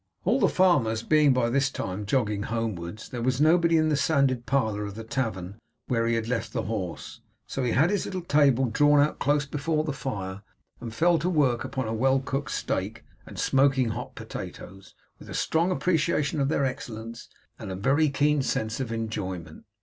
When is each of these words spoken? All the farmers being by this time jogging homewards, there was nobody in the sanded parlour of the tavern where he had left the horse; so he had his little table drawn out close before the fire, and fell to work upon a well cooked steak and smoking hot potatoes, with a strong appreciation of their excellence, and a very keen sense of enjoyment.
All 0.25 0.39
the 0.39 0.49
farmers 0.49 1.03
being 1.03 1.31
by 1.31 1.51
this 1.51 1.69
time 1.69 2.07
jogging 2.07 2.41
homewards, 2.49 3.07
there 3.09 3.21
was 3.21 3.39
nobody 3.39 3.77
in 3.77 3.89
the 3.89 3.95
sanded 3.95 4.47
parlour 4.47 4.83
of 4.83 4.95
the 4.95 5.03
tavern 5.03 5.59
where 5.89 6.07
he 6.07 6.15
had 6.15 6.27
left 6.27 6.53
the 6.53 6.63
horse; 6.63 7.21
so 7.45 7.61
he 7.61 7.73
had 7.73 7.91
his 7.91 8.07
little 8.07 8.23
table 8.23 8.65
drawn 8.65 8.99
out 8.99 9.19
close 9.19 9.45
before 9.45 9.83
the 9.83 9.93
fire, 9.93 10.41
and 10.79 10.91
fell 10.95 11.19
to 11.19 11.29
work 11.29 11.63
upon 11.63 11.87
a 11.87 11.93
well 11.93 12.19
cooked 12.19 12.49
steak 12.49 13.03
and 13.27 13.37
smoking 13.37 13.89
hot 13.89 14.15
potatoes, 14.15 14.95
with 15.19 15.29
a 15.29 15.35
strong 15.35 15.69
appreciation 15.69 16.41
of 16.41 16.49
their 16.49 16.65
excellence, 16.65 17.29
and 17.59 17.69
a 17.71 17.75
very 17.75 18.09
keen 18.09 18.41
sense 18.41 18.79
of 18.79 18.91
enjoyment. 18.91 19.65